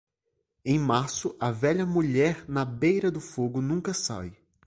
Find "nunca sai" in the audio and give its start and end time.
3.61-4.35